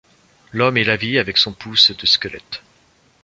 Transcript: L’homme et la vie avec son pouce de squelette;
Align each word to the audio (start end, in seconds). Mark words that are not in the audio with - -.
L’homme 0.51 0.77
et 0.77 0.83
la 0.83 0.95
vie 0.95 1.19
avec 1.19 1.37
son 1.37 1.53
pouce 1.53 1.95
de 1.95 2.07
squelette; 2.07 2.63